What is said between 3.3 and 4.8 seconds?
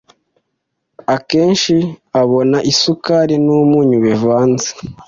n'umunyu bivanze.